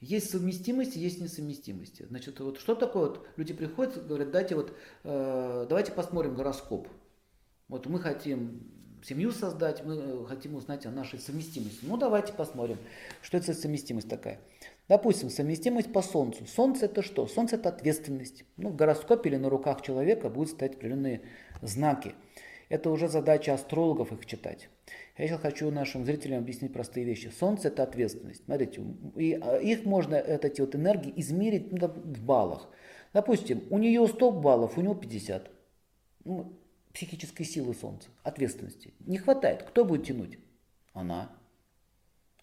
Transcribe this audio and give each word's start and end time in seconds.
Есть 0.00 0.30
совместимости, 0.30 0.96
есть 0.96 1.20
несовместимости. 1.20 2.06
Значит, 2.08 2.40
вот 2.40 2.58
что 2.58 2.74
такое? 2.74 3.10
Вот 3.10 3.26
люди 3.36 3.52
приходят, 3.52 4.06
говорят, 4.06 4.30
дайте 4.30 4.54
вот, 4.54 4.72
э, 5.04 5.66
давайте 5.68 5.92
посмотрим 5.92 6.34
гороскоп. 6.34 6.88
Вот 7.68 7.86
мы 7.86 8.00
хотим 8.00 8.62
семью 9.04 9.30
создать, 9.30 9.84
мы 9.84 10.26
хотим 10.26 10.54
узнать 10.54 10.86
о 10.86 10.90
нашей 10.90 11.18
совместимости. 11.18 11.80
Ну, 11.82 11.98
давайте 11.98 12.32
посмотрим, 12.32 12.78
что 13.22 13.36
это 13.36 13.52
за 13.52 13.60
совместимость 13.60 14.08
такая. 14.08 14.40
Допустим, 14.88 15.30
совместимость 15.30 15.92
по 15.92 16.02
Солнцу. 16.02 16.46
Солнце 16.46 16.86
это 16.86 17.02
что? 17.02 17.26
Солнце 17.26 17.56
это 17.56 17.68
ответственность. 17.68 18.44
Ну, 18.56 18.70
в 18.70 18.76
гороскопе 18.76 19.28
или 19.28 19.36
на 19.36 19.48
руках 19.48 19.82
человека 19.82 20.28
будут 20.28 20.50
стоять 20.50 20.76
определенные 20.76 21.22
знаки. 21.62 22.14
Это 22.70 22.90
уже 22.90 23.08
задача 23.08 23.52
астрологов 23.52 24.12
их 24.12 24.24
читать. 24.26 24.68
Я 25.18 25.26
сейчас 25.26 25.40
хочу 25.40 25.68
нашим 25.72 26.04
зрителям 26.04 26.38
объяснить 26.38 26.72
простые 26.72 27.04
вещи. 27.04 27.26
Солнце 27.36 27.66
это 27.66 27.82
ответственность. 27.82 28.44
Смотрите, 28.44 28.80
и 29.16 29.34
а, 29.42 29.56
их 29.56 29.84
можно, 29.84 30.14
эти 30.14 30.60
вот 30.60 30.76
энергии, 30.76 31.12
измерить 31.16 31.72
ну, 31.72 31.88
в 31.88 32.24
баллах. 32.24 32.68
Допустим, 33.12 33.64
у 33.70 33.78
нее 33.78 34.06
100 34.06 34.30
баллов, 34.30 34.78
у 34.78 34.82
него 34.82 34.94
50. 34.94 35.50
Ну, 36.24 36.52
психической 36.94 37.44
силы 37.44 37.74
Солнца, 37.74 38.08
ответственности. 38.22 38.94
Не 39.00 39.18
хватает. 39.18 39.64
Кто 39.64 39.84
будет 39.84 40.06
тянуть? 40.06 40.38
Она. 40.92 41.32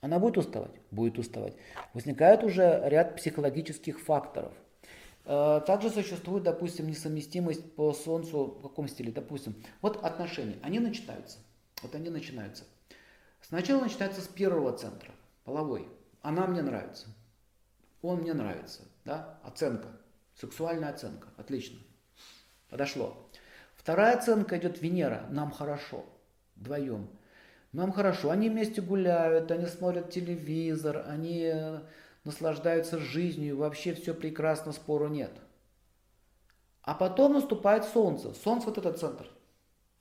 Она 0.02 0.20
будет 0.20 0.38
уставать? 0.38 0.76
Будет 0.92 1.18
уставать. 1.20 1.56
Возникает 1.94 2.44
уже 2.44 2.82
ряд 2.84 3.16
психологических 3.16 4.02
факторов– 4.02 4.54
также 5.28 5.90
существует, 5.90 6.44
допустим, 6.44 6.88
несовместимость 6.88 7.76
по 7.76 7.94
Солнцу 7.94 8.46
в 8.46 8.62
каком 8.62 8.88
стиле? 8.88 9.12
Допустим, 9.12 9.56
вот 9.82 10.04
отношения, 10.04 10.58
они 10.64 10.80
начинаются. 10.80 11.40
Вот 11.84 11.94
они 11.94 12.10
начинаются. 12.10 12.64
Сначала 13.42 13.82
начинается 13.82 14.22
с 14.22 14.28
первого 14.28 14.72
центра, 14.74 15.12
половой. 15.44 15.88
Она 16.22 16.48
мне 16.48 16.62
нравится. 16.62 17.08
Он 18.02 18.22
мне 18.22 18.34
нравится. 18.34 18.84
Да? 19.06 19.40
Оценка. 19.44 19.90
Сексуальная 20.36 20.90
оценка. 20.90 21.30
Отлично. 21.38 21.78
Подошло. 22.70 23.30
Вторая 23.76 24.18
оценка 24.18 24.58
идет 24.58 24.82
Венера. 24.82 25.28
Нам 25.30 25.52
хорошо. 25.52 26.06
Вдвоем. 26.56 27.10
Нам 27.74 27.92
хорошо. 27.92 28.32
Они 28.32 28.50
вместе 28.50 28.82
гуляют, 28.82 29.52
они 29.52 29.66
смотрят 29.66 30.10
телевизор, 30.10 31.06
они 31.08 31.54
наслаждаются 32.28 33.00
жизнью, 33.00 33.58
вообще 33.58 33.94
все 33.96 34.14
прекрасно, 34.14 34.74
спору 34.74 35.08
нет. 35.08 35.32
А 36.82 36.94
потом 36.94 37.34
наступает 37.34 37.86
Солнце. 37.86 38.34
Солнце 38.34 38.68
вот 38.68 38.78
этот 38.78 39.00
центр. 39.00 39.28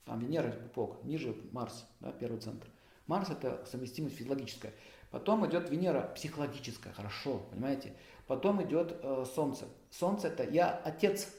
Там 0.05 0.19
Венера, 0.19 0.53
Бог, 0.75 1.03
ниже 1.03 1.35
Марс, 1.51 1.85
да, 1.99 2.11
первый 2.11 2.39
центр. 2.39 2.67
Марс 3.07 3.29
это 3.29 3.65
совместимость 3.65 4.17
физиологическая. 4.17 4.73
Потом 5.09 5.47
идет 5.47 5.69
Венера 5.69 6.01
психологическая, 6.15 6.93
хорошо, 6.93 7.39
понимаете? 7.49 7.95
Потом 8.27 8.61
идет 8.61 8.99
э, 9.01 9.25
Солнце. 9.33 9.65
Солнце 9.89 10.27
это 10.27 10.43
я 10.43 10.69
отец, 10.69 11.29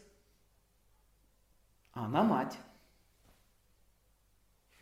а 1.93 2.07
она 2.07 2.23
мать. 2.23 2.59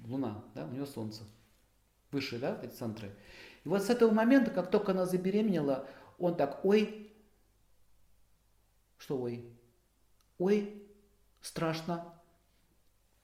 Луна, 0.04 0.44
да, 0.54 0.64
у 0.64 0.68
нее 0.68 0.86
Солнце. 0.86 1.24
Выше, 2.12 2.38
да, 2.38 2.60
эти 2.62 2.72
центры. 2.72 3.12
И 3.66 3.68
вот 3.68 3.82
с 3.82 3.90
этого 3.90 4.12
момента, 4.12 4.52
как 4.52 4.70
только 4.70 4.92
она 4.92 5.06
забеременела, 5.06 5.88
он 6.18 6.36
так, 6.36 6.64
ой, 6.64 7.12
что 8.96 9.20
ой? 9.20 9.44
Ой, 10.38 10.86
страшно. 11.40 12.14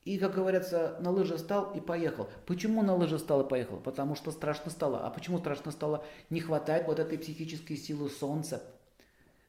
И, 0.03 0.19
как 0.19 0.35
говорится, 0.35 0.98
на 0.98 1.11
лыжи 1.11 1.39
стал 1.39 1.73
и 1.77 1.81
поехал. 1.81 2.29
Почему 2.45 2.83
на 2.83 2.97
лыжи 2.97 3.20
стал 3.20 3.47
и 3.47 3.48
поехал? 3.48 3.79
Потому 3.79 4.17
что 4.17 4.33
страшно 4.33 4.73
стало. 4.73 5.07
А 5.07 5.11
почему 5.11 5.39
страшно 5.39 5.70
стало? 5.70 6.05
Не 6.29 6.41
хватает 6.41 6.89
вот 6.89 6.98
этой 6.98 7.19
психической 7.19 7.77
силы 7.77 8.11
солнца. 8.11 8.65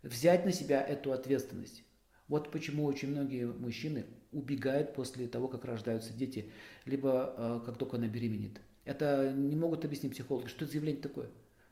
Взять 0.03 0.45
на 0.45 0.52
себя 0.52 0.80
эту 0.80 1.11
ответственность. 1.11 1.83
Вот 2.27 2.52
почему 2.52 2.86
очень 2.86 3.09
многие 3.09 3.47
мужчины 3.47 4.05
убегают 4.31 4.94
после 4.94 5.27
того, 5.27 5.47
как 5.47 5.66
рождаются 5.66 6.14
дети, 6.14 6.52
либо 6.86 7.33
э, 7.36 7.61
как 7.65 7.80
только 7.80 7.98
она 7.98 8.05
беременеет. 8.05 8.61
Это 8.86 9.32
не 9.32 9.55
могут 9.55 9.86
объяснить 9.86 10.14
психологи. 10.14 10.48
Что 10.48 10.66
это 10.66 10.73
заявление 10.73 11.02
такое? 11.02 11.30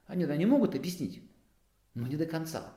Они 0.07 0.25
да, 0.25 0.35
не 0.35 0.45
могут 0.45 0.75
объяснить, 0.75 1.21
но 1.93 2.07
не 2.07 2.15
до 2.15 2.25
конца. 2.25 2.73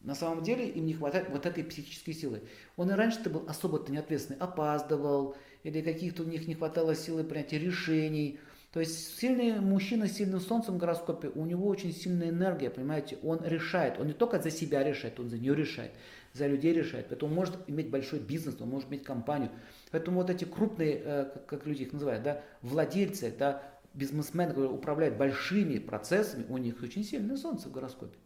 На 0.00 0.14
самом 0.14 0.42
деле 0.42 0.68
им 0.68 0.86
не 0.86 0.94
хватает 0.94 1.28
вот 1.30 1.46
этой 1.46 1.62
психической 1.62 2.14
силы. 2.14 2.42
Он 2.76 2.90
и 2.90 2.94
раньше-то 2.94 3.30
был 3.30 3.44
особо-то 3.48 3.92
неответственный, 3.92 4.38
опаздывал, 4.40 5.36
или 5.62 5.80
каких-то 5.80 6.24
у 6.24 6.26
них 6.26 6.48
не 6.48 6.54
хватало 6.54 6.94
силы 6.94 7.22
принятия 7.22 7.58
решений. 7.58 8.40
То 8.72 8.80
есть 8.80 9.18
сильный 9.18 9.60
мужчина 9.60 10.08
с 10.08 10.12
сильным 10.12 10.40
солнцем 10.40 10.74
в 10.74 10.78
гороскопе, 10.78 11.28
у 11.28 11.44
него 11.44 11.68
очень 11.68 11.92
сильная 11.92 12.30
энергия, 12.30 12.70
понимаете, 12.70 13.18
он 13.22 13.44
решает, 13.44 14.00
он 14.00 14.06
не 14.06 14.14
только 14.14 14.40
за 14.40 14.50
себя 14.50 14.82
решает, 14.82 15.20
он 15.20 15.28
за 15.28 15.38
нее 15.38 15.54
решает, 15.54 15.92
за 16.32 16.46
людей 16.46 16.72
решает, 16.72 17.08
поэтому 17.08 17.32
он 17.32 17.36
может 17.36 17.58
иметь 17.66 17.90
большой 17.90 18.20
бизнес, 18.20 18.56
он 18.60 18.70
может 18.70 18.88
иметь 18.88 19.04
компанию. 19.04 19.50
Поэтому 19.90 20.20
вот 20.20 20.30
эти 20.30 20.44
крупные, 20.44 21.02
э, 21.04 21.30
как 21.46 21.66
люди 21.66 21.82
их 21.82 21.92
называют, 21.92 22.22
да, 22.22 22.42
владельцы, 22.62 23.34
да, 23.38 23.62
бизнесмены, 23.92 24.52
которые 24.52 24.72
управляют 24.72 25.18
большими 25.18 25.78
процессами, 25.78 26.46
у 26.48 26.56
них 26.56 26.82
очень 26.82 27.04
сильное 27.04 27.36
солнце 27.36 27.68
в 27.68 27.72
гороскопе. 27.72 28.16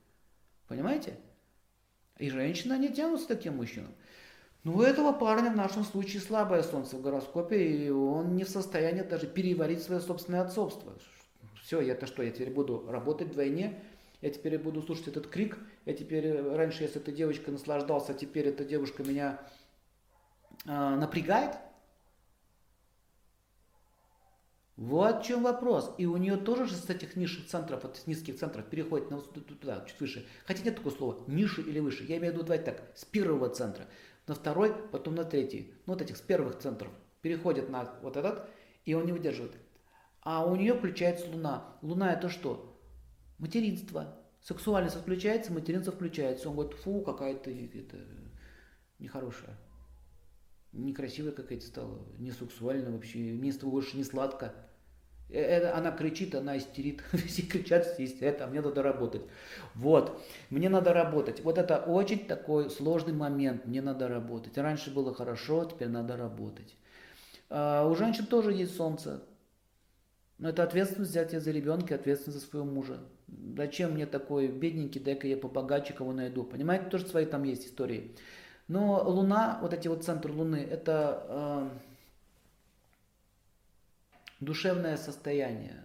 Понимаете? 0.68 1.14
И 2.18 2.30
женщины 2.30 2.78
не 2.78 2.88
тянутся 2.90 3.26
таким 3.26 3.56
мужчинам. 3.56 3.92
Но 4.66 4.78
у 4.78 4.82
этого 4.82 5.12
парня 5.12 5.52
в 5.52 5.56
нашем 5.56 5.84
случае 5.84 6.20
слабое 6.20 6.64
солнце 6.64 6.96
в 6.96 7.00
гороскопе, 7.00 7.68
и 7.68 7.88
он 7.88 8.34
не 8.34 8.42
в 8.42 8.48
состоянии 8.48 9.02
даже 9.02 9.28
переварить 9.28 9.80
свое 9.80 10.00
собственное 10.00 10.40
отцовство. 10.40 10.92
Все, 11.62 11.80
это 11.82 12.06
что, 12.06 12.24
я 12.24 12.32
теперь 12.32 12.50
буду 12.50 12.84
работать 12.88 13.28
вдвойне, 13.28 13.80
я 14.22 14.30
теперь 14.30 14.58
буду 14.58 14.82
слушать 14.82 15.06
этот 15.06 15.28
крик, 15.28 15.56
я 15.84 15.94
теперь, 15.94 16.42
раньше 16.42 16.82
я 16.82 16.88
с 16.88 16.96
этой 16.96 17.14
девочкой 17.14 17.52
наслаждался, 17.52 18.10
а 18.10 18.14
теперь 18.16 18.48
эта 18.48 18.64
девушка 18.64 19.04
меня 19.04 19.40
э, 20.64 20.96
напрягает. 20.96 21.54
Вот 24.76 25.22
в 25.22 25.26
чем 25.28 25.44
вопрос. 25.44 25.94
И 25.96 26.06
у 26.06 26.16
нее 26.16 26.36
тоже 26.36 26.66
же 26.66 26.74
с 26.74 26.90
этих 26.90 27.14
низших 27.14 27.46
центров, 27.46 27.84
от 27.84 28.04
низких 28.08 28.36
центров 28.36 28.66
переходит 28.66 29.12
на 29.12 29.20
туда, 29.20 29.84
чуть 29.86 30.00
выше. 30.00 30.26
Хотя 30.44 30.64
нет 30.64 30.74
такого 30.74 30.92
слова, 30.92 31.22
ниже 31.28 31.62
или 31.62 31.78
выше. 31.78 32.02
Я 32.02 32.16
имею 32.16 32.32
в 32.32 32.36
виду, 32.36 32.46
давайте 32.46 32.72
так, 32.72 32.82
с 32.96 33.04
первого 33.04 33.48
центра 33.48 33.86
на 34.26 34.34
второй, 34.34 34.74
потом 34.90 35.14
на 35.14 35.24
третий. 35.24 35.74
Ну, 35.86 35.92
вот 35.92 36.02
этих 36.02 36.16
с 36.16 36.20
первых 36.20 36.58
центров 36.58 36.92
переходит 37.22 37.68
на 37.70 37.84
вот 38.02 38.16
этот, 38.16 38.48
и 38.84 38.94
он 38.94 39.06
не 39.06 39.12
выдерживает. 39.12 39.56
А 40.22 40.44
у 40.44 40.56
нее 40.56 40.74
включается 40.74 41.28
Луна. 41.30 41.76
Луна 41.82 42.12
это 42.12 42.28
что? 42.28 42.80
Материнство. 43.38 44.16
Сексуальность 44.40 44.96
включается, 44.96 45.52
материнство 45.52 45.92
включается. 45.92 46.48
Он 46.48 46.56
говорит, 46.56 46.76
фу, 46.78 47.02
какая 47.02 47.34
то 47.36 47.50
это, 47.50 47.98
нехорошая. 48.98 49.58
Некрасивая 50.72 51.32
какая-то 51.32 51.64
стала, 51.64 52.06
не 52.18 52.32
сексуальная 52.32 52.90
вообще, 52.90 53.18
мне 53.18 53.52
с 53.52 53.58
тобой 53.58 53.82
больше 53.82 53.96
не 53.96 54.04
сладко. 54.04 54.54
Э, 55.28 55.70
она 55.70 55.90
кричит, 55.90 56.34
она 56.34 56.56
истерит, 56.56 57.02
все 57.26 57.42
кричат, 57.42 57.86
все 57.86 58.04
истерят, 58.04 58.40
а 58.40 58.46
мне 58.46 58.60
надо 58.60 58.82
работать. 58.82 59.22
Вот, 59.74 60.20
мне 60.50 60.68
надо 60.68 60.92
работать. 60.92 61.42
Вот 61.42 61.58
это 61.58 61.78
очень 61.78 62.26
такой 62.26 62.70
сложный 62.70 63.12
момент, 63.12 63.66
мне 63.66 63.82
надо 63.82 64.08
работать. 64.08 64.56
Раньше 64.56 64.92
было 64.92 65.14
хорошо, 65.14 65.64
теперь 65.64 65.88
надо 65.88 66.16
работать. 66.16 66.76
А 67.48 67.86
у 67.86 67.94
женщин 67.94 68.26
тоже 68.26 68.52
есть 68.52 68.76
солнце, 68.76 69.22
но 70.38 70.50
это 70.50 70.62
ответственность 70.62 71.10
взять 71.10 71.32
за 71.32 71.50
ребенка, 71.50 71.94
ответственность 71.94 72.40
за 72.40 72.46
своего 72.50 72.66
мужа. 72.66 72.98
Зачем 73.56 73.92
мне 73.92 74.06
такой 74.06 74.48
бедненький, 74.48 75.00
дай-ка 75.00 75.26
я 75.26 75.36
побогаче 75.36 75.92
кого 75.92 76.12
найду. 76.12 76.44
Понимаете, 76.44 76.86
тоже 76.86 77.06
свои 77.06 77.24
там 77.24 77.42
есть 77.44 77.66
истории. 77.66 78.14
Но 78.68 79.02
Луна, 79.08 79.58
вот 79.62 79.72
эти 79.72 79.88
вот 79.88 80.04
центры 80.04 80.32
Луны, 80.32 80.56
это 80.56 81.24
э, 81.28 81.68
душевное 84.46 84.96
состояние. 84.96 85.84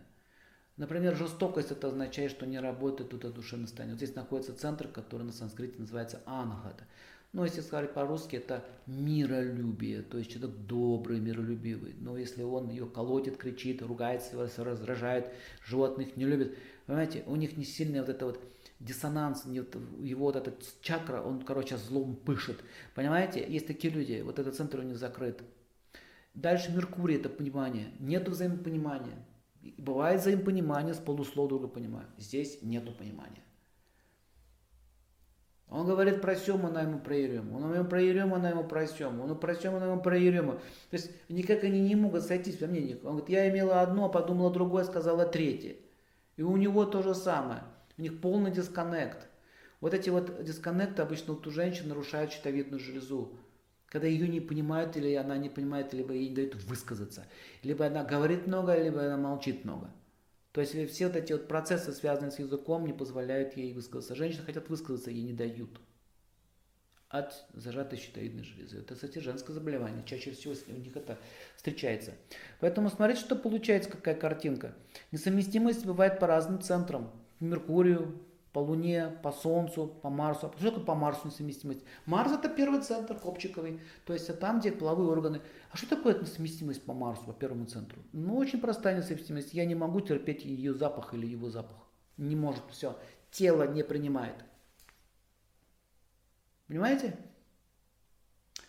Например, 0.77 1.15
жестокость 1.15 1.71
это 1.71 1.89
означает, 1.89 2.31
что 2.31 2.45
не 2.45 2.59
работает 2.59 3.09
тут 3.09 3.33
душевное 3.33 3.67
состояние. 3.67 3.95
Вот 3.95 4.01
здесь 4.01 4.15
находится 4.15 4.55
центр, 4.55 4.87
который 4.87 5.23
на 5.23 5.33
санскрите 5.33 5.77
называется 5.79 6.21
Ангата. 6.25 6.85
Но 7.33 7.45
если 7.45 7.61
сказать 7.61 7.93
по-русски, 7.93 8.35
это 8.37 8.65
миролюбие, 8.87 10.01
то 10.01 10.17
есть 10.17 10.31
человек 10.31 10.55
добрый, 10.67 11.19
миролюбивый. 11.19 11.95
Но 11.99 12.17
если 12.17 12.43
он 12.43 12.69
ее 12.69 12.85
колотит, 12.85 13.37
кричит, 13.37 13.81
ругается, 13.81 14.37
раздражает, 14.37 15.31
животных 15.65 16.17
не 16.17 16.25
любит, 16.25 16.57
понимаете, 16.87 17.23
у 17.27 17.35
них 17.37 17.55
не 17.57 17.63
сильный 17.63 18.01
вот 18.01 18.09
это 18.09 18.25
вот 18.25 18.43
диссонанс, 18.79 19.45
его 19.45 20.25
вот 20.25 20.35
этот 20.35 20.63
чакра, 20.81 21.21
он, 21.21 21.41
короче, 21.41 21.77
злом 21.77 22.15
пышет. 22.15 22.59
Понимаете, 22.95 23.45
есть 23.47 23.67
такие 23.67 23.93
люди, 23.93 24.21
вот 24.21 24.37
этот 24.37 24.55
центр 24.55 24.79
у 24.79 24.83
них 24.83 24.97
закрыт. 24.97 25.41
Дальше 26.33 26.71
Меркурий, 26.71 27.17
это 27.17 27.29
понимание. 27.29 27.91
Нет 27.99 28.27
взаимопонимания. 28.27 29.25
Бывает 29.77 30.21
взаимопонимание, 30.21 30.93
с 30.93 30.97
полуслова 30.97 31.49
друга 31.49 31.67
понимаю. 31.67 32.07
Здесь 32.17 32.59
нету 32.61 32.93
понимания. 32.93 33.43
Он 35.71 35.85
говорит 35.85 36.21
про 36.21 36.35
Сему, 36.35 36.67
она 36.67 36.81
ему 36.81 36.99
про 36.99 37.15
Ерему. 37.15 37.57
Он 37.57 37.73
ему 37.73 37.85
про 37.87 38.01
Ерему, 38.01 38.35
она 38.35 38.49
ему 38.49 38.65
про 38.65 38.85
Сему. 38.87 39.23
Он 39.23 39.39
про 39.39 39.55
Сему, 39.55 39.77
она 39.77 39.85
ему 39.87 40.01
про 40.01 40.17
Ерему. 40.17 40.53
То 40.89 40.97
есть 40.97 41.11
никак 41.29 41.63
они 41.63 41.79
не 41.79 41.95
могут 41.95 42.23
сойтись 42.23 42.59
во 42.59 42.67
мнениях. 42.67 42.99
Он 43.03 43.11
говорит, 43.11 43.29
я 43.29 43.49
имела 43.49 43.81
одно, 43.81 44.09
подумала 44.09 44.51
другое, 44.51 44.83
сказала 44.83 45.25
третье. 45.25 45.77
И 46.35 46.41
у 46.41 46.57
него 46.57 46.85
то 46.85 47.01
же 47.01 47.15
самое. 47.15 47.63
У 47.97 48.01
них 48.01 48.19
полный 48.19 48.51
дисконнект. 48.51 49.29
Вот 49.79 49.93
эти 49.93 50.09
вот 50.09 50.43
дисконнекты 50.43 51.03
обычно 51.03 51.33
вот 51.33 51.47
у 51.47 51.51
женщин 51.51 51.87
нарушают 51.87 52.33
щитовидную 52.33 52.79
железу. 52.79 53.31
Когда 53.91 54.07
ее 54.07 54.29
не 54.29 54.39
понимают, 54.39 54.95
или 54.95 55.13
она 55.15 55.35
не 55.35 55.49
понимает, 55.49 55.93
либо 55.93 56.13
ей 56.13 56.29
не 56.29 56.35
дают 56.35 56.55
высказаться. 56.55 57.27
Либо 57.61 57.85
она 57.85 58.05
говорит 58.05 58.47
много, 58.47 58.81
либо 58.81 59.05
она 59.05 59.17
молчит 59.17 59.65
много. 59.65 59.91
То 60.53 60.61
есть 60.61 60.71
все 60.91 61.07
вот 61.07 61.17
эти 61.17 61.33
вот 61.33 61.49
процессы, 61.49 61.91
связанные 61.91 62.31
с 62.31 62.39
языком, 62.39 62.85
не 62.85 62.93
позволяют 62.93 63.57
ей 63.57 63.73
высказаться. 63.73 64.15
Женщины 64.15 64.45
хотят 64.45 64.69
высказаться, 64.69 65.11
ей 65.11 65.23
не 65.23 65.33
дают. 65.33 65.81
От 67.09 67.45
зажатой 67.53 67.99
щитовидной 67.99 68.45
железы. 68.45 68.79
Это, 68.79 68.95
кстати, 68.95 69.19
женское 69.19 69.51
заболевание. 69.51 70.05
Чаще 70.05 70.31
всего 70.31 70.53
у 70.69 70.79
них 70.79 70.95
это 70.95 71.19
встречается. 71.57 72.13
Поэтому 72.61 72.89
смотрите, 72.89 73.19
что 73.19 73.35
получается, 73.35 73.91
какая 73.91 74.15
картинка. 74.15 74.73
Несовместимость 75.11 75.85
бывает 75.85 76.17
по 76.17 76.27
разным 76.27 76.61
центрам. 76.61 77.11
Меркурию, 77.41 78.21
по 78.53 78.59
Луне, 78.59 79.09
по 79.23 79.31
Солнцу, 79.31 79.87
по 79.87 80.09
Марсу. 80.09 80.47
А 80.53 80.59
что 80.59 80.71
такое 80.71 80.85
по 80.85 80.95
Марсу 80.95 81.27
несовместимость? 81.27 81.81
Марс 82.05 82.31
это 82.31 82.49
первый 82.49 82.81
центр, 82.81 83.17
копчиковый, 83.17 83.79
то 84.05 84.13
есть 84.13 84.39
там, 84.39 84.59
где 84.59 84.71
половые 84.71 85.09
органы. 85.09 85.41
А 85.71 85.77
что 85.77 85.87
такое 85.87 86.19
несовместимость 86.19 86.83
по 86.83 86.93
Марсу, 86.93 87.23
по 87.23 87.33
первому 87.33 87.65
центру? 87.65 88.01
Ну, 88.11 88.37
очень 88.37 88.59
простая 88.59 88.97
несовместимость. 88.97 89.53
Я 89.53 89.65
не 89.65 89.75
могу 89.75 90.01
терпеть 90.01 90.43
ее 90.43 90.73
запах 90.73 91.13
или 91.13 91.25
его 91.25 91.49
запах. 91.49 91.77
Не 92.17 92.35
может, 92.35 92.63
все. 92.69 92.97
Тело 93.31 93.67
не 93.71 93.83
принимает. 93.83 94.35
Понимаете? 96.67 97.17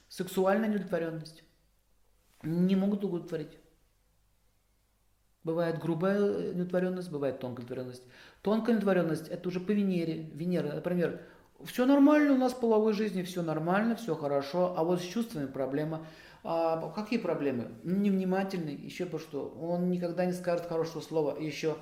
Сексуальная 0.08 0.68
неудовлетворенность. 0.68 1.42
Не 2.42 2.76
могут 2.76 3.04
удовлетворить. 3.04 3.58
Бывает 5.44 5.78
грубая 5.80 6.18
неудовлетворенность, 6.18 7.10
бывает 7.10 7.40
тонкая 7.40 7.64
удовлетворенность. 7.64 8.04
Тонкая 8.42 8.76
удовлетворенность– 8.76 9.28
это 9.30 9.48
уже 9.48 9.58
по 9.58 9.72
Венере. 9.72 10.30
Венера, 10.34 10.72
например, 10.72 11.20
все 11.64 11.84
нормально 11.84 12.34
у 12.34 12.38
нас 12.38 12.52
в 12.52 12.60
половой 12.60 12.92
жизни, 12.92 13.22
все 13.22 13.42
нормально, 13.42 13.96
все 13.96 14.14
хорошо, 14.14 14.74
а 14.76 14.84
вот 14.84 15.00
с 15.00 15.04
чувствами 15.04 15.46
проблема. 15.46 16.06
А 16.44 16.90
какие 16.90 17.18
проблемы? 17.18 17.72
Невнимательный, 17.82 18.74
еще 18.74 19.06
по 19.06 19.18
что. 19.18 19.48
Он 19.60 19.90
никогда 19.90 20.24
не 20.26 20.32
скажет 20.32 20.66
хорошего 20.66 21.00
слова, 21.00 21.38
еще, 21.38 21.76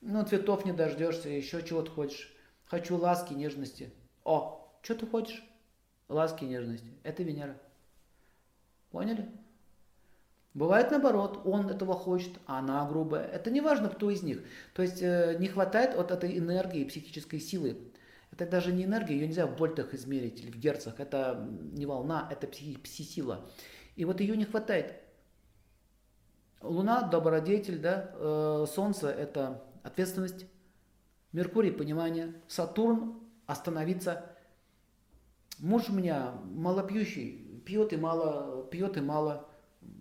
ну, 0.00 0.24
цветов 0.24 0.64
не 0.64 0.72
дождешься, 0.72 1.28
еще 1.28 1.62
чего-то 1.62 1.90
хочешь. 1.90 2.32
Хочу 2.64 2.96
ласки, 2.96 3.32
нежности. 3.32 3.92
О, 4.24 4.72
что 4.82 4.94
ты 4.94 5.06
хочешь? 5.06 5.44
Ласки, 6.08 6.44
нежности. 6.44 6.92
Это 7.02 7.22
Венера. 7.22 7.56
Поняли? 8.90 9.28
Бывает 10.54 10.92
наоборот, 10.92 11.40
он 11.44 11.68
этого 11.68 11.94
хочет, 11.94 12.38
а 12.46 12.60
она 12.60 12.88
грубая. 12.88 13.24
Это 13.24 13.50
не 13.50 13.60
важно, 13.60 13.88
кто 13.88 14.08
из 14.08 14.22
них. 14.22 14.44
То 14.72 14.82
есть 14.82 15.02
э, 15.02 15.36
не 15.40 15.48
хватает 15.48 15.96
вот 15.96 16.12
этой 16.12 16.38
энергии, 16.38 16.84
психической 16.84 17.40
силы. 17.40 17.76
Это 18.30 18.46
даже 18.46 18.72
не 18.72 18.84
энергия, 18.84 19.14
ее 19.14 19.26
нельзя 19.26 19.46
в 19.48 19.56
вольтах 19.56 19.94
измерить 19.94 20.40
или 20.40 20.52
в 20.52 20.56
герцах. 20.56 21.00
Это 21.00 21.48
не 21.72 21.86
волна, 21.86 22.28
это 22.30 22.46
пси, 22.46 22.76
пси-сила. 22.76 23.50
И 23.96 24.04
вот 24.04 24.20
ее 24.20 24.36
не 24.36 24.44
хватает. 24.44 24.94
Луна– 26.60 27.02
добродетель, 27.10 27.80
да? 27.80 28.12
Э, 28.14 28.66
Солнце– 28.72 29.08
это 29.10 29.64
ответственность. 29.82 30.46
Меркурий– 31.32 31.72
понимание. 31.72 32.32
Сатурн– 32.46 33.20
остановиться. 33.46 34.24
Муж 35.58 35.88
у 35.88 35.92
меня 35.92 36.32
малопьющий, 36.44 37.60
пьет 37.66 37.92
и 37.92 37.96
мало, 37.96 38.64
пьет 38.70 38.96
и 38.96 39.00
мало 39.00 39.48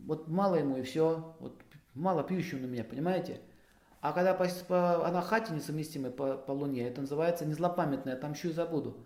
вот 0.06 0.28
мало 0.28 0.56
ему 0.56 0.78
и 0.78 0.82
все, 0.82 1.36
вот 1.40 1.60
мало 1.94 2.24
пьющий 2.24 2.58
у 2.58 2.68
меня, 2.68 2.84
понимаете? 2.84 3.40
А 4.02 4.12
когда 4.12 4.34
по, 4.34 4.46
по 4.68 5.08
анахате 5.08 5.54
несовместимой 5.54 6.12
по, 6.12 6.36
по 6.36 6.52
Луне, 6.52 6.88
это 6.88 7.02
называется 7.02 7.46
не 7.46 7.54
там 8.18 8.34
еще 8.34 8.50
и 8.50 8.54
забуду. 8.54 8.98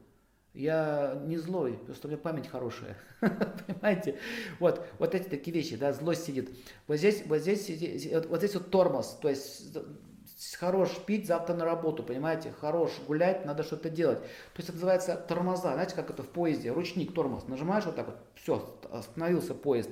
Я 0.53 1.21
не 1.25 1.37
злой, 1.37 1.73
просто 1.73 2.07
у 2.07 2.09
меня 2.09 2.19
память 2.19 2.47
хорошая. 2.47 2.97
Понимаете? 3.19 4.17
Вот, 4.59 4.83
вот 4.97 5.13
эти 5.13 5.29
такие 5.29 5.53
вещи, 5.53 5.75
да, 5.75 5.93
злость 5.93 6.25
сидит. 6.25 6.49
Вот 6.87 6.97
здесь, 6.97 7.23
вот 7.27 7.37
здесь, 7.37 7.67
вот 8.27 8.39
здесь 8.39 8.55
вот 8.55 8.71
тормоз, 8.71 9.19
то 9.21 9.29
есть 9.29 9.77
хорош 10.59 10.91
пить, 11.05 11.27
завтра 11.27 11.55
на 11.55 11.65
работу, 11.65 12.03
понимаете, 12.03 12.51
хорош 12.51 12.91
гулять, 13.07 13.45
надо 13.45 13.63
что-то 13.63 13.89
делать. 13.89 14.19
То 14.19 14.57
есть 14.57 14.69
это 14.69 14.73
называется 14.73 15.15
тормоза, 15.15 15.73
знаете, 15.73 15.95
как 15.95 16.09
это 16.09 16.23
в 16.23 16.29
поезде, 16.29 16.71
ручник, 16.71 17.13
тормоз, 17.13 17.47
нажимаешь 17.47 17.85
вот 17.85 17.95
так 17.95 18.05
вот, 18.07 18.17
все, 18.35 18.79
остановился 18.91 19.53
поезд. 19.53 19.89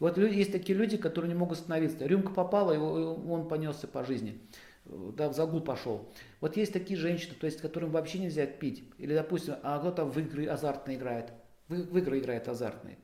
Вот 0.00 0.18
есть 0.18 0.50
такие 0.50 0.76
люди, 0.76 0.96
которые 0.96 1.28
не 1.28 1.38
могут 1.38 1.58
остановиться. 1.58 2.04
Рюмка 2.04 2.32
попала, 2.32 2.72
и 2.72 2.76
он 2.76 3.46
понесся 3.46 3.86
по 3.86 4.02
жизни. 4.02 4.40
Да, 4.84 5.28
в 5.28 5.34
загул 5.34 5.60
пошел. 5.60 6.10
Вот 6.40 6.56
есть 6.56 6.72
такие 6.72 6.98
женщины, 6.98 7.34
то 7.38 7.46
есть, 7.46 7.60
которым 7.60 7.90
вообще 7.90 8.18
нельзя 8.18 8.46
пить. 8.46 8.82
Или, 8.98 9.14
допустим, 9.14 9.54
а 9.62 9.78
кто-то 9.78 10.04
в 10.04 10.18
игры 10.18 10.46
азартные 10.46 10.96
играет. 10.96 11.32
В, 11.68 11.74
в 11.74 11.98
игры 11.98 12.18
играет 12.18 12.48
азартные. 12.48 12.98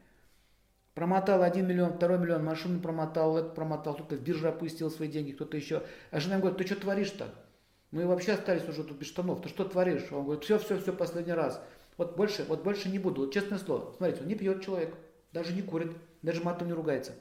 Промотал 0.98 1.44
1 1.44 1.64
миллион, 1.64 1.96
2 1.96 2.16
миллион, 2.16 2.44
машину 2.44 2.80
промотал, 2.80 3.38
это 3.38 3.50
промотал, 3.50 3.94
кто-то 3.94 4.16
в 4.16 4.20
бирже 4.20 4.48
опустил 4.48 4.90
свои 4.90 5.06
деньги, 5.06 5.30
кто-то 5.30 5.56
еще. 5.56 5.84
А 6.10 6.18
жена 6.18 6.40
говорит, 6.40 6.58
ты 6.58 6.66
что 6.66 6.74
творишь-то? 6.74 7.28
Мы 7.92 8.04
вообще 8.04 8.32
остались 8.32 8.68
уже 8.68 8.82
тут 8.82 8.98
без 8.98 9.06
штанов, 9.06 9.40
ты 9.40 9.48
что 9.48 9.64
творишь? 9.64 10.10
Он 10.10 10.24
говорит, 10.24 10.42
все, 10.42 10.58
все, 10.58 10.76
все, 10.76 10.92
последний 10.92 11.34
раз. 11.34 11.62
Вот 11.98 12.16
больше, 12.16 12.44
вот 12.48 12.64
больше 12.64 12.88
не 12.88 12.98
буду. 12.98 13.20
Вот 13.20 13.32
честное 13.32 13.60
слово. 13.60 13.94
Смотрите, 13.96 14.22
он 14.22 14.26
не 14.26 14.34
пьет 14.34 14.60
человек, 14.64 14.92
даже 15.32 15.52
не 15.52 15.62
курит, 15.62 15.92
даже 16.22 16.42
матом 16.42 16.66
не 16.66 16.74
ругается. 16.74 17.12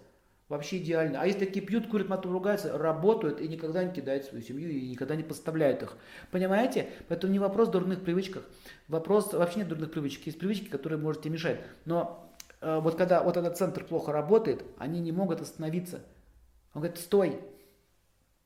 Вообще 0.50 0.78
идеально. 0.78 1.22
А 1.22 1.28
если 1.28 1.46
такие 1.46 1.64
пьют, 1.64 1.88
курят, 1.88 2.10
матом 2.10 2.32
ругаются, 2.32 2.76
работают 2.76 3.40
и 3.42 3.48
никогда 3.48 3.84
не 3.84 3.94
кидают 3.94 4.26
свою 4.26 4.44
семью 4.44 4.72
и 4.72 4.90
никогда 4.90 5.16
не 5.16 5.22
подставляют 5.22 5.84
их. 5.84 5.98
Понимаете? 6.32 6.90
Поэтому 7.10 7.32
не 7.32 7.38
вопрос 7.38 7.70
дурных 7.70 8.02
привычках. 8.04 8.42
Вопрос, 8.88 9.34
вообще 9.34 9.60
нет 9.60 9.68
дурных 9.68 9.92
привычек. 9.92 10.26
Есть 10.26 10.40
привычки, 10.40 10.66
которые 10.66 10.98
можете 10.98 11.30
мешать. 11.30 11.60
Но 11.86 12.27
вот 12.62 12.96
когда 12.96 13.22
вот 13.24 13.38
этот 13.38 13.58
центр 13.58 13.84
плохо 13.84 14.12
работает, 14.12 14.64
они 14.78 15.00
не 15.00 15.12
могут 15.12 15.42
остановиться. 15.42 16.02
Он 16.74 16.82
говорит, 16.82 16.98
стой, 16.98 17.40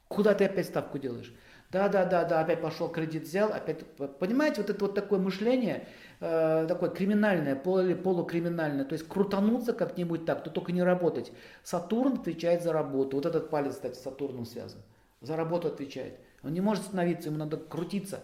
куда 0.08 0.34
ты 0.34 0.46
опять 0.46 0.68
ставку 0.68 0.98
делаешь? 0.98 1.34
Да, 1.72 1.88
да, 1.88 2.04
да, 2.06 2.26
да, 2.26 2.42
опять 2.42 2.62
пошел 2.62 2.90
кредит 2.90 3.24
взял, 3.24 3.54
опять, 3.54 3.86
понимаете, 4.20 4.62
вот 4.62 4.70
это 4.70 4.86
вот 4.86 4.94
такое 4.94 5.20
мышление, 5.20 5.88
э, 6.20 6.66
такое 6.68 6.90
криминальное, 6.90 7.56
полу, 7.56 7.96
полукриминальное, 7.96 8.84
то 8.84 8.92
есть 8.92 9.08
крутануться 9.08 9.72
как-нибудь 9.72 10.26
так, 10.26 10.44
то 10.44 10.50
только 10.50 10.74
не 10.74 10.84
работать. 10.84 11.32
Сатурн 11.64 12.20
отвечает 12.20 12.62
за 12.62 12.74
работу, 12.74 13.16
вот 13.16 13.26
этот 13.26 13.50
палец, 13.50 13.76
кстати, 13.76 13.96
с 13.96 14.02
Сатурном 14.02 14.46
связан, 14.46 14.82
за 15.22 15.38
работу 15.38 15.70
отвечает. 15.70 16.20
Он 16.44 16.52
не 16.54 16.60
может 16.60 16.84
остановиться, 16.84 17.30
ему 17.30 17.38
надо 17.38 17.56
крутиться, 17.56 18.20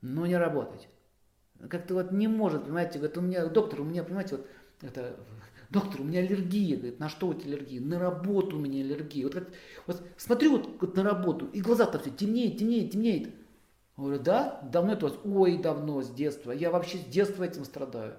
но 0.00 0.24
не 0.24 0.38
работать. 0.38 0.88
Как-то 1.68 1.92
вот 1.94 2.12
не 2.12 2.28
может, 2.28 2.64
понимаете, 2.64 2.98
вот 2.98 3.18
у 3.18 3.20
меня, 3.20 3.44
доктор, 3.46 3.82
у 3.82 3.84
меня, 3.84 4.04
понимаете, 4.04 4.36
вот 4.36 4.46
это 4.80 5.16
доктор, 5.70 6.00
у 6.00 6.04
меня 6.04 6.20
аллергия. 6.20 6.76
Говорит, 6.76 7.00
на 7.00 7.08
что 7.08 7.28
у 7.28 7.34
тебя 7.34 7.54
аллергия? 7.54 7.80
На 7.80 7.98
работу 7.98 8.56
у 8.56 8.60
меня 8.60 8.82
аллергия. 8.82 9.24
Вот, 9.24 9.34
вот, 9.34 9.48
вот 9.86 10.02
смотрю 10.16 10.58
вот, 10.58 10.80
вот 10.80 10.96
на 10.96 11.02
работу, 11.02 11.46
и 11.46 11.60
глаза-то 11.60 11.98
все 11.98 12.10
темнеет, 12.10 12.58
темнеет, 12.58 12.92
темнеет. 12.92 13.34
говорю, 13.96 14.20
да? 14.20 14.60
Давно 14.72 14.92
это 14.92 15.06
у 15.06 15.08
вас? 15.08 15.18
Ой, 15.24 15.58
давно, 15.58 16.02
с 16.02 16.10
детства. 16.10 16.52
Я 16.52 16.70
вообще 16.70 16.98
с 16.98 17.04
детства 17.04 17.44
этим 17.44 17.64
страдаю. 17.64 18.16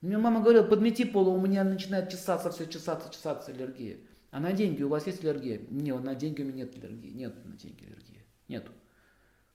Мне 0.00 0.18
мама 0.18 0.40
говорила, 0.40 0.64
подмети 0.64 1.04
полу, 1.04 1.32
у 1.32 1.40
меня 1.40 1.62
начинает 1.62 2.10
чесаться, 2.10 2.50
все 2.50 2.66
чесаться, 2.66 3.12
чесаться 3.12 3.52
аллергия. 3.52 3.98
А 4.32 4.40
на 4.40 4.52
деньги 4.52 4.82
у 4.82 4.88
вас 4.88 5.06
есть 5.06 5.22
аллергия? 5.22 5.60
Нет, 5.70 6.02
на 6.02 6.14
деньги 6.14 6.42
у 6.42 6.46
меня 6.46 6.64
нет 6.64 6.76
аллергии. 6.76 7.10
Нет 7.10 7.44
на 7.44 7.56
деньги 7.56 7.84
аллергии. 7.84 8.24
Нету. 8.48 8.72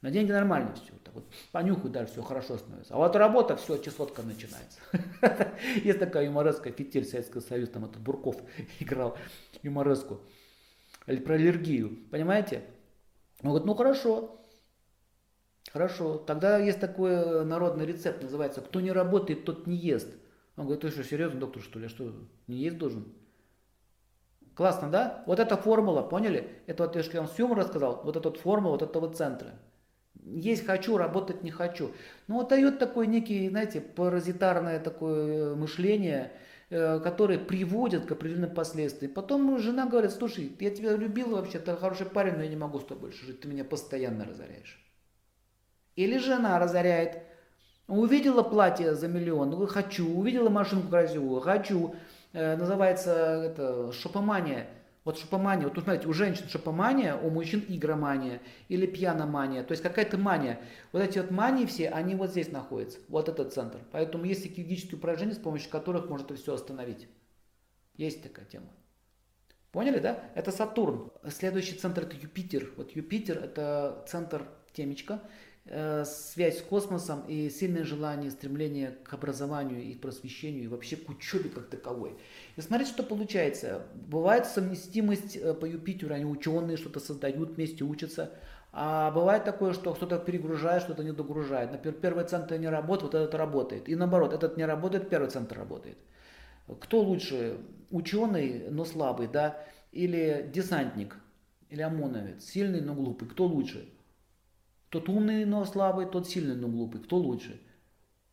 На 0.01 0.11
деньги 0.11 0.31
нормально 0.31 0.73
все. 0.75 0.93
Так 1.03 1.15
вот, 1.15 1.25
понюхаю, 1.51 1.89
дальше 1.91 2.13
все 2.13 2.21
хорошо 2.21 2.57
становится. 2.57 2.93
А 2.93 2.97
вот 2.97 3.15
работа, 3.15 3.55
все, 3.55 3.77
чесотка 3.77 4.21
начинается. 4.21 4.79
Есть 5.83 5.99
такая 5.99 6.25
юмореска, 6.25 6.71
фитиль 6.71 7.05
Советского 7.05 7.41
Союза, 7.41 7.71
там 7.71 7.85
этот 7.85 8.01
Бурков 8.01 8.37
играл 8.79 9.17
юмореску. 9.63 10.21
Про 11.05 11.35
аллергию, 11.35 11.97
понимаете? 12.11 12.63
Он 13.41 13.49
говорит, 13.49 13.65
ну 13.65 13.75
хорошо, 13.75 14.41
хорошо. 15.71 16.17
Тогда 16.17 16.57
есть 16.57 16.79
такой 16.79 17.45
народный 17.45 17.85
рецепт, 17.85 18.21
называется, 18.21 18.61
кто 18.61 18.81
не 18.81 18.91
работает, 18.91 19.45
тот 19.45 19.67
не 19.67 19.77
ест. 19.77 20.09
Он 20.57 20.65
говорит, 20.65 20.81
ты 20.81 20.91
что, 20.91 21.03
серьезно, 21.03 21.39
доктор, 21.39 21.61
что 21.63 21.79
ли, 21.79 21.87
что, 21.87 22.13
не 22.47 22.57
есть 22.57 22.77
должен? 22.77 23.13
Классно, 24.53 24.89
да? 24.89 25.23
Вот 25.27 25.39
эта 25.39 25.55
формула, 25.55 26.01
поняли? 26.01 26.61
Это 26.65 26.83
вот 26.83 26.95
я 26.95 27.03
же 27.03 27.11
вам 27.11 27.27
с 27.27 27.37
юмором 27.39 27.63
рассказал, 27.63 28.01
вот 28.03 28.17
эта 28.17 28.29
вот 28.29 28.39
формула 28.39 28.71
вот 28.71 28.81
этого 28.81 29.13
центра. 29.13 29.53
Есть 30.35 30.65
хочу, 30.65 30.97
работать 30.97 31.43
не 31.43 31.51
хочу. 31.51 31.91
Ну 32.27 32.35
вот 32.35 32.49
дает 32.49 32.79
такой 32.79 33.07
некий, 33.07 33.49
знаете, 33.49 33.81
паразитарное 33.81 34.79
такое 34.79 35.55
мышление, 35.55 36.31
э, 36.69 36.99
которое 36.99 37.39
приводит 37.39 38.05
к 38.05 38.11
определенным 38.11 38.53
последствиям. 38.53 39.13
Потом 39.13 39.57
жена 39.59 39.87
говорит, 39.87 40.11
слушай, 40.11 40.51
я 40.59 40.69
тебя 40.69 40.95
любила 40.95 41.37
вообще, 41.37 41.59
ты 41.59 41.75
хороший 41.75 42.05
парень, 42.05 42.35
но 42.35 42.43
я 42.43 42.49
не 42.49 42.55
могу 42.55 42.79
с 42.79 42.85
тобой 42.85 43.09
больше 43.09 43.25
жить, 43.25 43.41
ты 43.41 43.47
меня 43.47 43.63
постоянно 43.63 44.25
разоряешь. 44.25 44.83
Или 45.95 46.17
жена 46.17 46.59
разоряет, 46.59 47.23
увидела 47.87 48.43
платье 48.43 48.95
за 48.95 49.07
миллион, 49.07 49.65
хочу, 49.67 50.07
увидела 50.07 50.49
машинку 50.49 50.89
красивую, 50.89 51.41
хочу, 51.41 51.95
э, 52.33 52.57
называется 52.57 53.11
это 53.11 53.91
шопомания, 53.93 54.67
Вот 55.07 55.17
шопомания, 55.17 55.69
вот 55.69 55.81
смотрите, 55.81 56.05
у 56.05 56.11
женщин 56.11 56.49
шопомания, 56.49 57.15
у 57.15 57.29
мужчин 57.29 57.63
игромания 57.69 58.41
или 58.67 58.85
пьяномания, 58.85 59.63
то 59.63 59.71
есть 59.71 59.81
какая-то 59.81 60.17
мания. 60.17 60.59
Вот 60.91 61.01
эти 61.01 61.17
вот 61.17 61.31
мании 61.31 61.65
все, 61.65 61.87
они 61.87 62.13
вот 62.13 62.31
здесь 62.31 62.51
находятся, 62.51 62.99
вот 63.07 63.29
этот 63.29 63.53
центр. 63.53 63.79
Поэтому 63.93 64.25
есть 64.25 64.43
такие 64.43 64.67
физические 64.67 64.97
упражнения, 64.97 65.33
с 65.33 65.37
помощью 65.37 65.71
которых 65.71 66.09
можно 66.09 66.25
это 66.25 66.35
все 66.35 66.55
остановить. 66.55 67.07
Есть 67.95 68.21
такая 68.21 68.43
тема. 68.47 68.67
Поняли, 69.71 69.99
да? 69.99 70.25
Это 70.35 70.51
Сатурн. 70.51 71.09
Следующий 71.29 71.75
центр 71.77 72.03
это 72.03 72.17
Юпитер. 72.17 72.73
Вот 72.75 72.91
Юпитер 72.91 73.37
это 73.37 74.03
центр 74.09 74.45
темечка, 74.73 75.21
связь 76.05 76.59
с 76.59 76.61
космосом 76.61 77.23
и 77.27 77.49
сильное 77.49 77.83
желание, 77.83 78.31
стремление 78.31 78.95
к 79.03 79.13
образованию 79.13 79.83
и 79.83 79.95
просвещению 79.95 80.63
и 80.63 80.67
вообще 80.67 80.95
к 80.95 81.09
учебе 81.09 81.49
как 81.49 81.67
таковой. 81.67 82.15
И 82.55 82.61
смотрите, 82.61 82.91
что 82.91 83.03
получается. 83.03 83.83
Бывает 83.93 84.45
совместимость 84.45 85.35
э, 85.35 85.53
по 85.53 85.65
Юпитеру, 85.65 86.13
они 86.13 86.25
ученые 86.25 86.77
что-то 86.77 86.99
создают, 87.01 87.51
вместе 87.51 87.83
учатся. 87.83 88.31
А 88.71 89.11
бывает 89.11 89.43
такое, 89.43 89.73
что 89.73 89.93
кто-то 89.93 90.19
перегружает, 90.19 90.83
что-то 90.83 91.03
не 91.03 91.11
догружает. 91.11 91.71
Например, 91.71 91.99
первый 91.99 92.25
центр 92.25 92.57
не 92.57 92.69
работает, 92.69 93.13
вот 93.13 93.21
этот 93.21 93.35
работает. 93.35 93.89
И 93.89 93.95
наоборот, 93.95 94.33
этот 94.33 94.55
не 94.55 94.65
работает, 94.65 95.09
первый 95.09 95.29
центр 95.29 95.57
работает. 95.57 95.97
Кто 96.79 97.01
лучше, 97.01 97.57
ученый, 97.89 98.69
но 98.69 98.85
слабый, 98.85 99.27
да, 99.27 99.61
или 99.91 100.49
десантник, 100.53 101.17
или 101.69 101.81
ОМОНовец, 101.81 102.43
сильный, 102.43 102.81
но 102.81 102.93
глупый, 102.93 103.27
кто 103.27 103.45
лучше? 103.45 103.89
Тот 104.89 105.09
умный, 105.09 105.45
но 105.45 105.65
слабый, 105.65 106.05
тот 106.05 106.27
сильный, 106.27 106.55
но 106.55 106.67
глупый, 106.67 107.01
кто 107.01 107.17
лучше? 107.17 107.61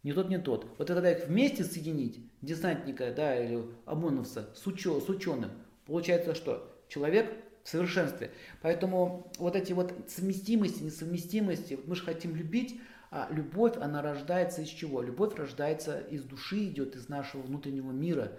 Не 0.03 0.13
тот, 0.13 0.29
не 0.29 0.39
тот. 0.39 0.67
Вот 0.79 0.87
когда 0.87 1.11
их 1.11 1.27
вместе 1.27 1.65
соединить, 1.65 2.21
десантника, 2.43 3.13
да, 3.13 3.37
или 3.43 3.65
ОМОНовца 3.87 4.51
с, 4.55 4.67
учё, 4.67 5.01
с 5.01 5.09
ученым, 5.09 5.51
получается 5.87 6.35
что? 6.35 6.79
Человек 6.89 7.35
в 7.65 7.69
совершенстве. 7.69 8.31
Поэтому 8.61 9.33
вот 9.39 9.57
эти 9.57 9.73
вот 9.73 9.93
совместимости, 10.09 10.83
несовместимости, 10.83 11.79
мы 11.87 11.97
же 11.97 12.05
хотим 12.05 12.37
любить, 12.37 12.79
а 13.11 13.29
любовь, 13.31 13.77
она 13.79 14.03
рождается 14.03 14.63
из 14.63 14.69
чего? 14.69 15.01
Любовь 15.01 15.35
рождается 15.37 15.99
из 15.99 16.23
души, 16.25 16.65
идет 16.65 16.95
из 16.95 17.09
нашего 17.09 17.43
внутреннего 17.43 17.91
мира. 17.91 18.39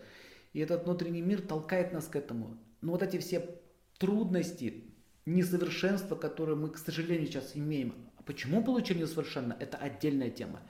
И 0.53 0.59
этот 0.59 0.83
внутренний 0.83 1.21
мир 1.21 1.41
толкает 1.41 1.91
нас 1.91 2.05
к 2.05 2.15
этому. 2.15 2.57
Но 2.81 2.91
вот 2.91 3.01
эти 3.01 3.17
все 3.17 3.59
трудности, 3.97 4.83
несовершенства, 5.25 6.15
которые 6.15 6.55
мы, 6.55 6.69
к 6.69 6.77
сожалению, 6.77 7.27
сейчас 7.27 7.51
имеем, 7.55 7.95
почему 8.25 8.63
получили 8.63 9.01
несовершенно, 9.01 9.55
это 9.59 9.77
отдельная 9.77 10.29
тема. 10.29 10.61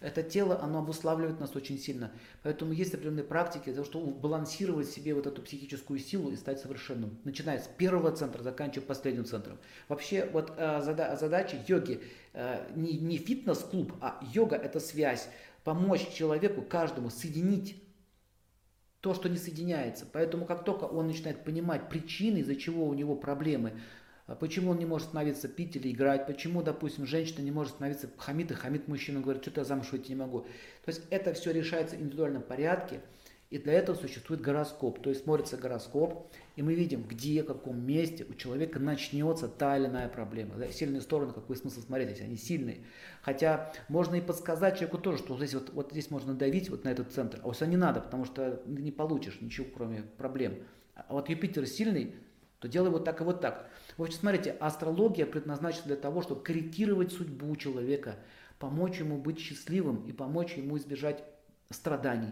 Это 0.00 0.22
тело, 0.22 0.60
оно 0.62 0.78
обуславливает 0.78 1.40
нас 1.40 1.56
очень 1.56 1.76
сильно. 1.76 2.12
Поэтому 2.44 2.72
есть 2.72 2.94
определенные 2.94 3.24
практики 3.24 3.64
для 3.64 3.74
того, 3.74 3.84
чтобы 3.84 4.12
балансировать 4.12 4.88
себе 4.88 5.12
вот 5.12 5.26
эту 5.26 5.42
психическую 5.42 5.98
силу 5.98 6.30
и 6.30 6.36
стать 6.36 6.60
совершенным. 6.60 7.18
Начиная 7.24 7.58
с 7.58 7.66
первого 7.66 8.12
центра, 8.12 8.44
заканчивая 8.44 8.86
последним 8.86 9.24
центром. 9.24 9.58
Вообще 9.88 10.28
вот 10.32 10.52
э, 10.56 10.82
зада 10.82 11.16
задача 11.16 11.56
йоги 11.66 12.00
э, 12.32 12.70
не 12.76 13.18
фитнес-клуб, 13.18 13.94
а 14.00 14.20
йога 14.32 14.54
это 14.54 14.78
связь. 14.78 15.28
Помочь 15.64 16.08
человеку, 16.14 16.62
каждому 16.62 17.10
соединить 17.10 17.82
то, 19.00 19.14
что 19.14 19.28
не 19.28 19.36
соединяется. 19.36 20.06
Поэтому 20.10 20.44
как 20.44 20.64
только 20.64 20.84
он 20.84 21.06
начинает 21.06 21.44
понимать 21.44 21.88
причины, 21.88 22.38
из-за 22.38 22.56
чего 22.56 22.86
у 22.86 22.94
него 22.94 23.14
проблемы, 23.14 23.72
а 24.26 24.34
почему 24.34 24.72
он 24.72 24.78
не 24.78 24.84
может 24.84 25.08
становиться 25.08 25.48
пить 25.48 25.76
или 25.76 25.90
играть, 25.90 26.26
почему, 26.26 26.62
допустим, 26.62 27.06
женщина 27.06 27.40
не 27.40 27.50
может 27.50 27.74
становиться 27.74 28.10
хамит 28.18 28.50
и 28.50 28.54
хамит 28.54 28.86
мужчина, 28.86 29.20
говорит, 29.20 29.42
что-то 29.42 29.62
я 29.62 29.64
замуж 29.64 29.90
выйти 29.90 30.10
не 30.10 30.16
могу. 30.16 30.40
То 30.84 30.88
есть 30.88 31.02
это 31.10 31.32
все 31.32 31.50
решается 31.52 31.96
в 31.96 32.00
индивидуальном 32.00 32.42
порядке, 32.42 33.00
и 33.50 33.58
для 33.58 33.74
этого 33.74 33.96
существует 33.96 34.42
гороскоп. 34.42 35.00
То 35.00 35.08
есть 35.08 35.24
смотрится 35.24 35.56
гороскоп, 35.56 36.30
и 36.56 36.62
мы 36.62 36.74
видим, 36.74 37.02
где, 37.02 37.42
в 37.42 37.46
каком 37.46 37.80
месте 37.80 38.26
у 38.28 38.34
человека 38.34 38.78
начнется 38.78 39.48
та 39.48 39.78
или 39.78 39.86
иная 39.86 40.08
проблема. 40.08 40.54
Сильные 40.70 41.00
стороны, 41.00 41.32
какой 41.32 41.56
смысл 41.56 41.80
смотреть, 41.80 42.10
если 42.10 42.24
они 42.24 42.36
сильные. 42.36 42.78
Хотя 43.22 43.72
можно 43.88 44.16
и 44.16 44.20
подсказать 44.20 44.74
человеку 44.74 44.98
тоже, 44.98 45.18
что 45.18 45.34
вот 45.34 45.38
здесь, 45.38 45.54
вот, 45.54 45.70
вот 45.72 45.92
здесь 45.92 46.10
можно 46.10 46.34
давить 46.34 46.68
вот 46.68 46.84
на 46.84 46.90
этот 46.90 47.10
центр, 47.12 47.40
а 47.42 47.46
вот 47.46 47.60
не 47.62 47.76
надо, 47.76 48.00
потому 48.00 48.24
что 48.26 48.62
не 48.66 48.92
получишь 48.92 49.40
ничего, 49.40 49.66
кроме 49.74 50.02
проблем. 50.02 50.54
А 50.94 51.14
вот 51.14 51.30
Юпитер 51.30 51.66
сильный, 51.66 52.14
то 52.58 52.68
делай 52.68 52.90
вот 52.90 53.04
так 53.04 53.20
и 53.20 53.24
вот 53.24 53.40
так. 53.40 53.70
В 53.96 54.02
общем, 54.02 54.18
смотрите, 54.18 54.50
астрология 54.60 55.24
предназначена 55.24 55.84
для 55.86 55.96
того, 55.96 56.20
чтобы 56.20 56.42
корректировать 56.42 57.12
судьбу 57.12 57.54
человека, 57.56 58.16
помочь 58.58 58.98
ему 58.98 59.16
быть 59.16 59.38
счастливым 59.38 60.06
и 60.06 60.12
помочь 60.12 60.54
ему 60.54 60.76
избежать 60.76 61.24
страданий. 61.70 62.26